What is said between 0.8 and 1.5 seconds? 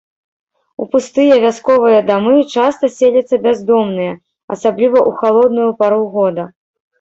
У пустыя